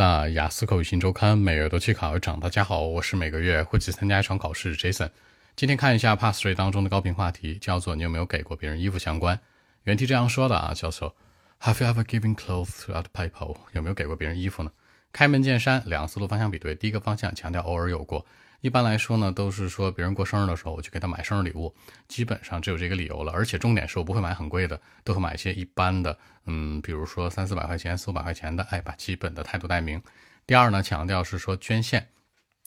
[0.00, 2.40] 那雅思口语新周刊每月都去考一场。
[2.40, 5.10] 大家好，我是每个月会去参加一场考试 Jason。
[5.54, 9.38] 今天看一下 Pass Three 当中的高频话题，叫做你有没有给过别人衣服相关。
[9.82, 11.14] 原题这样说的啊，叫做
[11.60, 13.58] Have you ever given clothes to other people？
[13.72, 14.70] 有没有给过别人衣服呢？
[15.12, 16.74] 开门见山，两个思路方向比对。
[16.74, 18.24] 第一个方向强调偶尔有过，
[18.60, 21.74] 一般来说呢，都是说别人过生日的时候，我去给他买生日礼物，
[22.06, 23.32] 基本上只有这个理由了。
[23.32, 26.16] 而且重点是我不会买很贵的，都会买一些一般的，
[26.46, 30.00] 嗯，比如说三四百块钱、四五百块钱的，哎，把基本的态度带明。
[30.46, 32.06] 第二呢，强调是说捐献。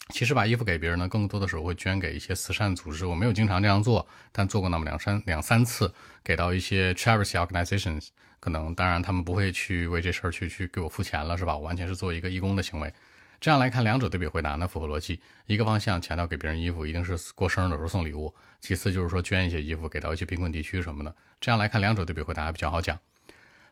[0.10, 3.06] 其实把衣服给别人呢，更多的时候会捐给一些慈善组织。
[3.06, 5.92] 我没有经常这样做，但做过那么两三两三次，
[6.24, 8.10] 给到一些 charity organizations。
[8.40, 11.56] 可能当然他们不会去为这事儿去去给我付钱了，是吧？
[11.56, 12.94] 我完全是做一个义工的行为。
[13.40, 15.22] 这样来看，两者对比回答呢符合逻辑。
[15.46, 21.16] 一个方向强调给别人衣服一定是过生日的时候送礼物，其次就是说捐一些衣服给到一些贫困地区什么的。
[21.40, 23.00] 这样来看，两者对比回答还比较好讲。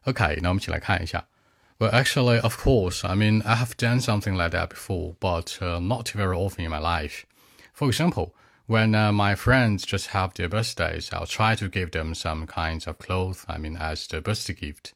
[0.04, 1.26] OK，那我们一起来看一下。
[1.82, 3.04] Well, actually, of course.
[3.04, 6.70] I mean, I have done something like that before, but uh, not very often in
[6.70, 7.26] my life.
[7.74, 8.36] For example,
[8.68, 12.86] when uh, my friends just have their birthdays, I'll try to give them some kinds
[12.86, 14.94] of clothes, I mean, as the birthday gift.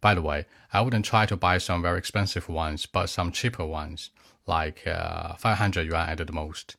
[0.00, 3.66] By the way, I wouldn't try to buy some very expensive ones, but some cheaper
[3.66, 4.10] ones,
[4.46, 6.76] like uh, 500 yuan at the most.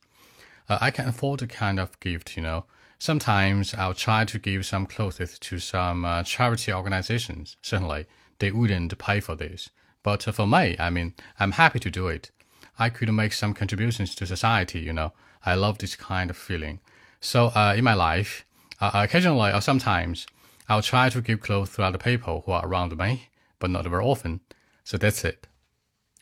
[0.70, 2.64] Uh, I can afford a kind of gift, you know.
[2.98, 8.08] Sometimes I'll try to give some clothes to some uh, charity organizations, certainly
[8.40, 9.70] they wouldn't pay for this.
[10.04, 12.32] But for me, I mean, I'm happy to do it.
[12.78, 15.12] I could make some contributions to society, you know.
[15.46, 16.80] I love this kind of feeling.
[17.22, 18.46] So uh, in my life,
[18.80, 20.26] uh, occasionally or sometimes,
[20.70, 24.04] I'll try to give clothes to other people who are around me, but not very
[24.04, 24.40] often.
[24.84, 25.48] So that's it.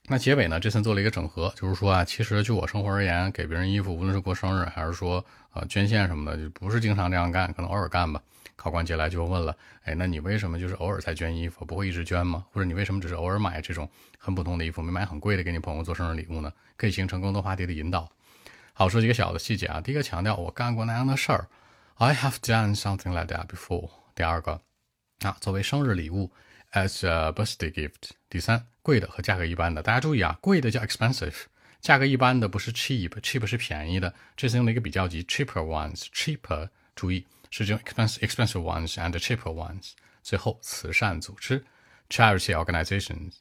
[0.10, 0.58] 那结尾呢？
[0.58, 8.22] 这次做了一个整合，就是说啊，其实就我生活而言，给别人衣服，无论是过生日还是说呃捐献什么的，就不是经常这样干，可能偶尔干吧。
[8.56, 12.46] 考官接下来就问了，哎，那你为什么就是偶尔才捐衣服，不会一直捐吗？
[12.54, 16.54] 或者你为什么只是偶尔买这种很普通的衣服，没买很贵的给你朋友做生日礼物呢？
[16.78, 18.10] 可以形成更多话题的引导。
[18.72, 19.82] 好，说几个小的细节啊。
[19.82, 21.50] 第一个强调我干过那样的事儿
[21.96, 23.90] ，I have done something like that before。
[24.16, 24.62] 第二个
[25.20, 26.32] 啊，作为生日礼物
[26.74, 28.12] ，as a birthday gift。
[28.30, 28.66] 第三。
[28.88, 31.36] 贵的和价格一般的，大家注意啊，贵的叫 expensive，
[31.82, 39.92] 价格一般的不是 cheap，cheap 是便宜的，这是用了一个比较级 cheaper ones，cheaper，注意是这种 expensive expensive ones and cheaper ones。
[40.24, 41.62] 最后慈善组织
[42.10, 43.34] charity organizations。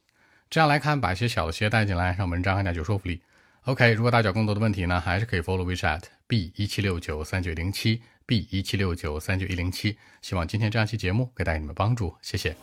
[0.50, 3.22] 这样来看，把一些小的企业带进来，让文章更加有说服力。
[3.66, 9.96] OK，如果大家有更多的问题呢，还是可以 follow WeChat B 一七六九三九零七 B 一七六九三九一零七。
[10.22, 12.56] 希望今天这样期节目可以带给你们帮助，谢谢。